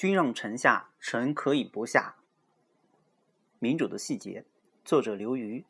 [0.00, 2.16] 君让臣下，臣可以不下。
[3.58, 4.46] 民主的细节，
[4.82, 5.66] 作者刘瑜。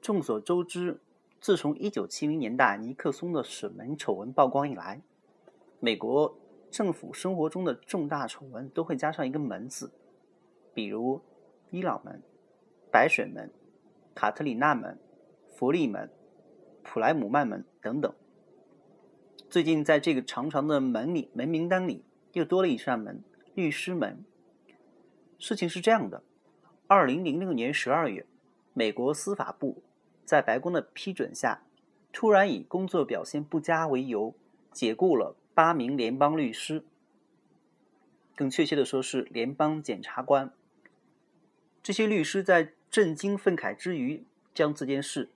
[0.00, 0.98] 众所周知，
[1.38, 5.02] 自从一九七零年代尼克松的审门丑闻曝光以来，
[5.78, 6.38] 美国
[6.70, 9.92] 政府生活中的重大丑闻都会加上一个“门”字，
[10.72, 11.20] 比如
[11.68, 12.22] 伊朗门、
[12.90, 13.52] 白水门、
[14.14, 14.98] 卡特里娜门、
[15.54, 16.10] 弗利门、
[16.82, 18.10] 普莱姆曼门等等。
[19.50, 23.22] 最近，在这个长长的门里门名单里，又多了一扇门——
[23.54, 24.24] 律师门。
[25.38, 26.22] 事情是这样的：
[26.86, 28.26] 二零零六年十二月，
[28.72, 29.82] 美国司法部
[30.24, 31.62] 在白宫的批准下，
[32.12, 34.34] 突然以工作表现不佳为由，
[34.70, 36.84] 解雇了八名联邦律师。
[38.34, 40.52] 更确切的说，是联邦检察官。
[41.82, 45.30] 这些律师在震惊愤慨之余，将这件事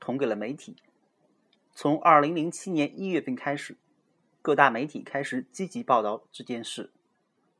[0.00, 0.74] 捅给了媒体。
[1.72, 3.76] 从二零零七年一月份开始，
[4.42, 6.90] 各大媒体开始积极报道这件事，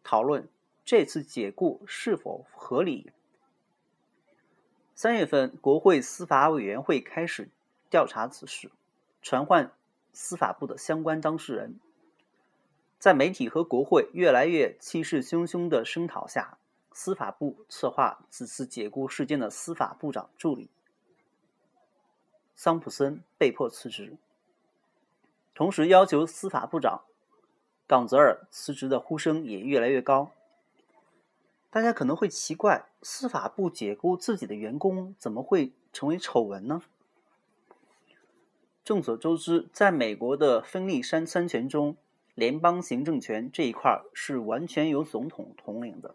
[0.03, 0.49] 讨论
[0.85, 3.13] 这次解雇是否合理。
[4.95, 7.51] 三月份，国会司法委员会开始
[7.91, 8.71] 调查此事，
[9.21, 9.73] 传唤
[10.13, 11.79] 司法部的相关当事人。
[12.99, 16.59] 在媒体和国会越来越气势汹汹的声讨下，
[16.93, 20.71] 司法部策划此次解雇事件的司法部长助理。
[22.55, 24.19] 桑普森被迫辞职，
[25.61, 27.03] 同时要求司法部长
[27.87, 30.33] 冈泽尔辞职的呼声也越来越高。
[31.69, 36.81] 大家可能会奇怪，司法部解雇自己的员工怎么会成为丑闻呢？
[38.87, 41.95] 众所周知，在美国的分立三三权中，
[42.35, 46.15] 联邦行政权这一块是完全由总统统领的，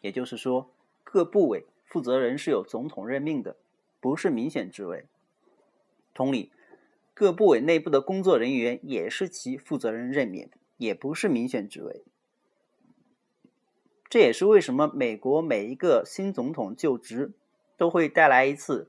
[0.00, 0.70] 也就是说，
[1.04, 3.56] 各部委负责人是由总统任命的，
[4.00, 5.04] 不是民选职位。
[6.14, 6.50] 同理，
[7.18, 12.04] 各部委内部的工作人员也是其负责人任免，也不是民选职位。
[14.08, 17.32] 这也是为什么美国每一个新总统就职
[17.76, 18.88] 都会带来一次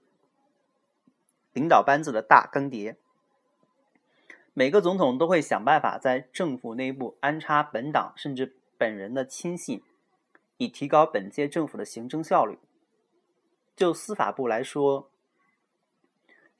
[1.54, 2.98] 领导班子的大更迭。
[4.54, 9.82] 每个总统都会想办法在政府内部安插本党甚至本人的亲信，
[10.58, 12.60] 以提高本届政府的行政效率。
[13.76, 15.10] 就司法部来说，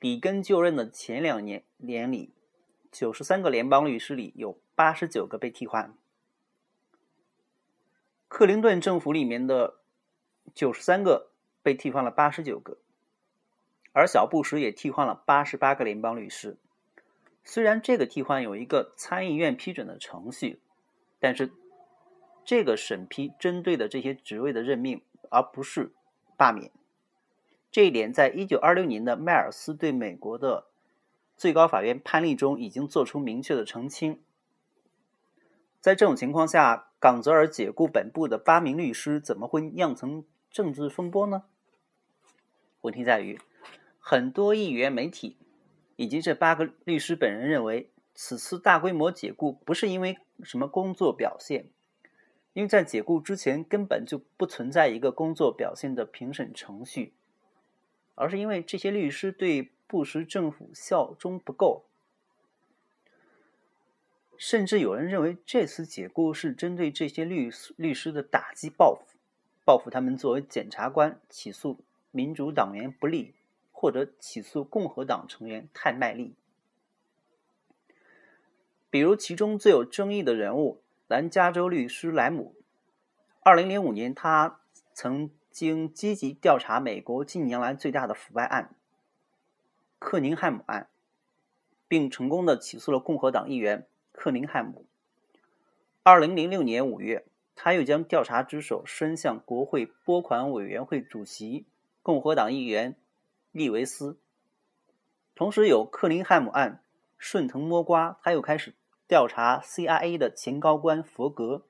[0.00, 2.32] 里根就任的前两年年里，
[2.90, 5.94] 九十三个联邦律师里有八十九个被替换。
[8.26, 9.80] 克林顿政府里面的
[10.54, 11.30] 九十三个
[11.62, 12.78] 被替换了八十九个，
[13.92, 16.56] 而小布什也替换了八十八个联邦律师。
[17.44, 20.60] 虽然这个替换有一个参议院批准的程序，
[21.18, 21.52] 但是
[22.44, 25.92] 这个审批针对的这些职位的任命，而不是
[26.38, 26.70] 罢免。
[27.70, 30.66] 这一点，在一九二六年的迈尔斯对美国的
[31.36, 34.20] 最高法院判例中已经做出明确的澄清。
[35.80, 41.44] 在这种情况下，冈泽尔解雇本部的八名律师，怎么会酿成政治风波呢？
[42.80, 43.38] 问题在于，
[43.98, 45.36] 很多议员、媒体
[45.94, 51.70] 以及这八个律师本人认为，此次大规模解雇不是因为什么工作表现，
[52.52, 57.14] 因为在解雇之前根本就不存在一个工作表现的评审程序。
[58.20, 61.86] 而是因为这些律师对布什政府效忠不够，
[64.36, 69.16] 甚至有人认为这次解雇是针对这些律律师的打击报复，
[69.64, 71.78] 报复他们作为检察官起诉
[72.10, 73.32] 民主党员不利，
[73.72, 76.34] 或者起诉共和党成员太卖力。
[78.90, 82.54] 比如其中最有争议的人物南加州律师莱姆，
[83.40, 84.60] 二零零五年他
[84.92, 85.30] 曾。
[85.50, 88.74] 经积极调查美国近年来最大的腐败案——
[89.98, 90.88] 克宁汉姆案，
[91.88, 94.86] 并成功的起诉了共和党议员克宁汉姆。
[96.02, 101.66] 二零零六年五月，他又将调查之手伸向国会拨款委员会主席
[102.02, 102.96] 共和党议员
[103.52, 104.18] 利维斯。
[105.34, 106.82] 同时，有克林汉姆案
[107.18, 108.74] 顺藤摸瓜，他又开始
[109.06, 111.66] 调查 CIA 的前高官佛格。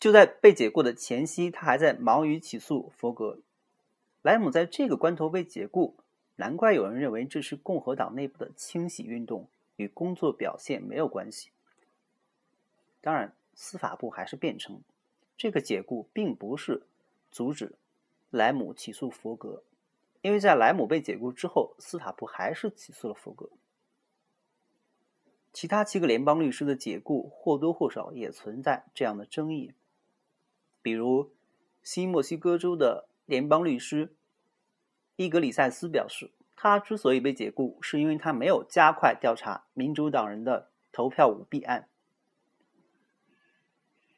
[0.00, 3.40] 就在被解雇的前夕，他还在忙于起诉佛格。
[4.22, 5.96] 莱姆在这个关头被解雇，
[6.36, 11.50] 难怪有人认为这是共和党内部的清洗运动，与工作表现没有关系。
[13.00, 14.82] 当然，司法部还是辩称，
[15.36, 16.82] 这个解雇并不是
[17.30, 17.74] 阻止
[18.30, 19.62] 莱姆起诉佛格，
[20.20, 23.50] 因为在莱姆被解雇之后，司法部还是起诉了佛格。
[25.52, 29.72] 其他七个联邦律师的解雇或多或少也存在这样的争议。
[30.88, 31.30] 比如，
[31.82, 34.14] 新墨西哥州的联邦律师
[35.16, 41.90] 伊格里塞斯表示，他之所以被解雇，是因为他没有加快调查民主党人的投票舞弊案。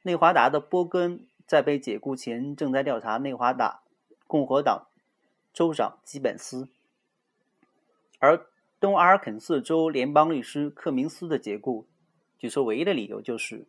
[0.03, 3.83] 内华达的波根在被解雇前正在调查内华达
[4.29, 4.87] 共和党
[5.53, 6.69] 州长基本斯，
[8.21, 8.47] 而
[8.79, 11.89] 东阿尔肯色州联邦律师克明斯的解雇，
[12.39, 13.67] 据说唯一的理由就是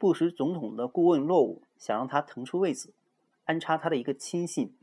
[0.00, 2.94] 布什总统的顾问洛伍想让他腾出位子，
[3.44, 4.74] 安插他的一个亲信。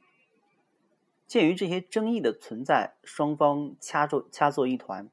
[1.26, 5.10] 鉴于这些争议的存在，双方掐作掐作一团。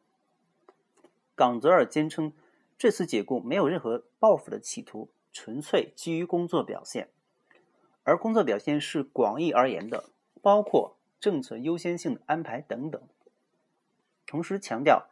[1.35, 2.35] 冈泽尔坚称，
[2.77, 7.09] 这次解雇没有任何报复的企图，纯粹基于工作表现，
[8.03, 10.11] 而工作表现是广义而言的，
[10.43, 13.01] 包括政策优先性的安排等等。
[14.27, 15.09] 同时强调，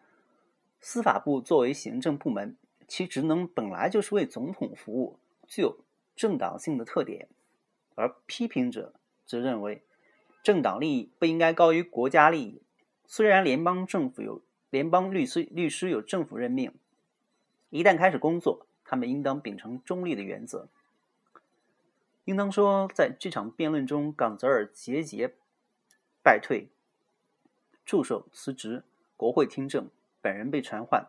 [0.79, 5.79] 司法部作为行政部门，其职能本来就是为总统服务，具有
[6.17, 7.29] 政党性的特点，
[7.94, 8.94] 而批评者
[9.25, 9.82] 则认为。
[10.43, 12.61] 政党利益不应该高于国家利益。
[13.06, 16.75] 虽然联邦政府有联邦律师，律师有政府任命，
[17.70, 20.67] 一旦开始工作，他们应当秉承中立的原则。
[22.25, 25.32] 应当说，在这场辩论中，冈泽尔节节
[26.25, 26.67] 败退，
[27.87, 28.82] 助手辞职，
[29.17, 29.88] 国会听证，
[30.20, 31.06] 本人被传唤，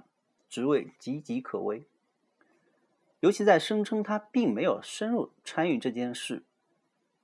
[0.54, 1.88] 职位岌岌可危。
[3.22, 6.44] 尤其在声称他并没有深入参与这件事。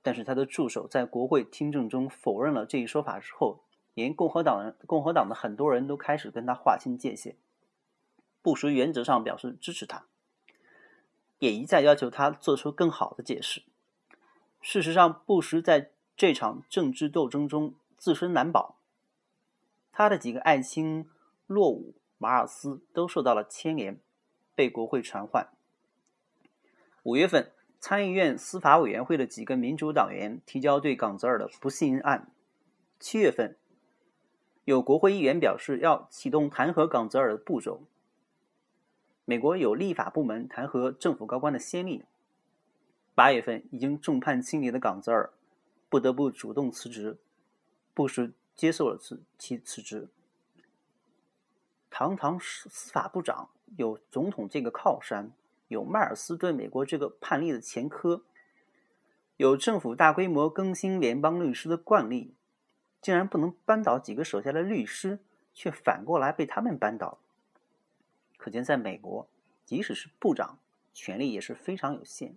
[0.02, 3.60] 但是他的助手在国会听证中否认了这一说法之后，
[3.94, 7.36] 连共和党人、共和党的很多人都开始跟他划清界限。
[8.42, 10.06] 布什原则上表示支持他，
[11.38, 13.62] 也一再要求他做出更好的解释。
[14.60, 18.78] 事实上，布什在这场政治斗争中自身难保，
[19.92, 21.08] 他的几个爱卿
[21.46, 23.98] 落伍、马尔斯都受到了牵连，
[24.54, 25.48] 被国会传唤。
[27.02, 27.50] 五月份。
[27.82, 32.30] 参议院司法委员会的几个民主党员提交对冈泽尔的不信任案。
[32.98, 33.56] 七月份，
[34.66, 37.84] 有国会议员表示要启动弹劾冈泽尔的步骤。
[39.24, 42.04] 美国有立法部门弹劾政府高官的先例。
[43.14, 45.32] 八月份，已经众叛亲离的冈泽尔
[45.88, 47.16] 不得不主动辞职，
[47.94, 50.10] 布什接受了辞其辞职。
[51.90, 55.32] 堂堂司司法部长，有总统这个靠山。
[55.68, 58.24] 有迈尔斯对美国这个判例的前科，
[59.36, 62.34] 有政府大规模更新联邦律师的惯例，
[63.00, 65.20] 竟然不能扳倒几个手下的律师，
[65.54, 67.18] 却反过来被他们扳倒。
[68.36, 69.28] 可见，在美国，
[69.64, 70.58] 即使是部长，
[70.92, 72.34] 权力也是非常有限。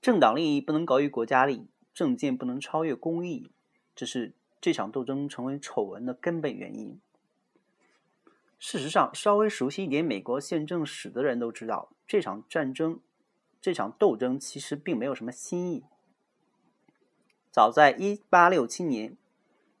[0.00, 3.50] 政党利益不能高于国家利益，政见不能超越公益，
[3.94, 4.32] 这是
[4.62, 6.98] 这场斗争成为丑闻的根本原因。
[8.66, 12.98] 事实上，稍微熟悉一点美国宪政史的人都知道，这场战争、
[13.60, 15.84] 这场斗争其实并没有什么新意。
[17.50, 19.18] 早在1867年，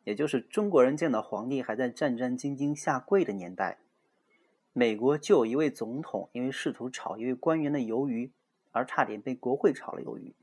[0.04, 3.78] 也就是中国人见到皇帝还在战战兢兢下跪的年代，
[4.74, 8.32] 美国就有一位总统因为试图炒一位官员的鱿鱼，
[8.72, 10.34] 而差点被国会炒了鱿鱼。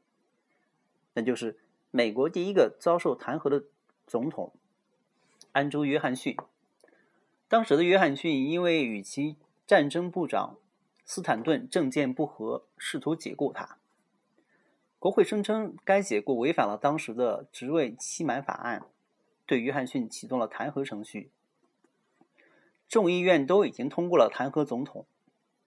[1.13, 1.59] 那就是
[1.91, 3.65] 美国第一个遭受弹劾的
[4.07, 4.51] 总统——
[5.53, 6.35] 安州·约翰逊。
[7.51, 9.35] 当时的约翰逊因为与其
[9.67, 10.55] 战争部长
[11.03, 13.77] 斯坦顿政见不合，试图解雇他。
[14.97, 18.85] 国会声称该解雇违反了当时的职位期满法案，
[19.45, 21.29] 对约翰逊启动了弹劾程序。
[22.87, 25.05] 众议院都已经通过了弹劾总统，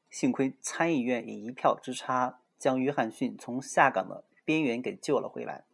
[0.08, 5.64] 幸亏参议院以一票之差将约翰逊从下岗的边缘给救了回来。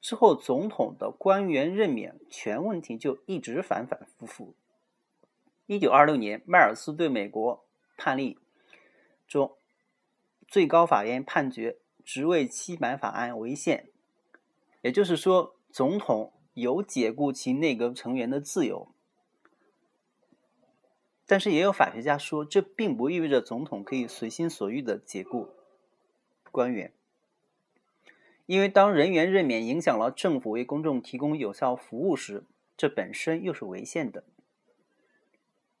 [0.00, 4.54] 之后，总统的官员任免权问题就一直反反复复。
[5.66, 7.64] 一九二六年，迈尔斯对美国
[7.96, 8.38] 判例
[9.28, 9.56] 中，
[10.48, 13.88] 最高法院判决职位期满法案违宪，
[14.80, 18.88] 也就是说，总统有解雇其内阁成员的自由。
[21.26, 25.50] 但是，也有法学家说，这并不意味着总统可以随心所欲的解雇
[26.50, 26.92] 官员。
[28.50, 32.42] 因为当人员任免影响了政府为公众提供有效服务时，
[32.76, 34.24] 这本身又是违宪的。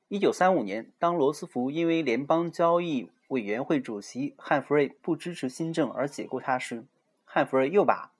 [0.06, 6.84] 一九三五年，当罗斯福因为联邦交易委员会主席汉弗瑞不支持新政而解雇他时，
[7.24, 8.12] 汉弗瑞又把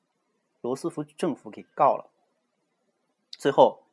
[0.60, 2.10] 罗斯福政府给告了。
[3.30, 3.84] 最后，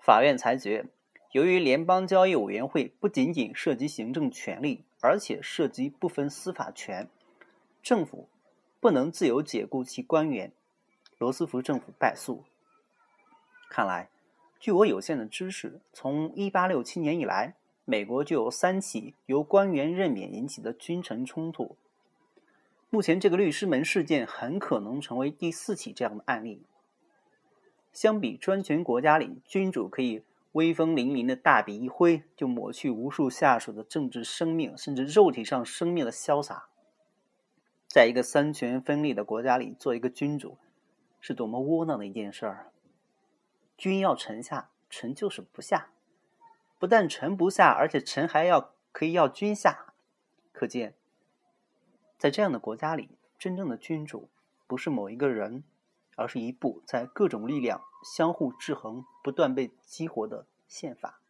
[0.00, 0.86] 法院裁决，
[1.32, 7.10] 由于联邦交易委员会不仅仅涉及行政权力，而且涉及部分司法权，
[7.82, 8.30] 政府。
[8.80, 10.52] 不能自由解雇其官员，
[11.18, 12.44] 罗斯福政府败诉。
[13.68, 14.08] 看来，
[14.60, 17.54] 据我有限的知识，从1867年以来，
[17.84, 21.76] 美国就有三起由官员任免引起的君臣冲突。
[22.88, 26.62] 目前，这个律师门事件很可能成为第四起这样的案例。
[27.92, 36.67] 相比专权国家里君主可以威风凛凛的大笔一挥就抹去无数下属的政治生命甚至肉体上生命的潇洒。
[37.88, 40.58] 在一个三权分立的国家里做一个君主，
[41.20, 42.70] 是多么窝囊的一件事儿。
[43.78, 45.88] 君要臣下，臣就是不下；
[46.78, 49.94] 不但臣不下，而且臣还要可以要君下。
[50.52, 50.94] 可见，
[52.18, 54.28] 在这样的国家里，真正的君主
[54.66, 55.64] 不是某一个人，
[56.16, 61.20] 而是一部在各种力量相互制衡、不断被激活的宪法。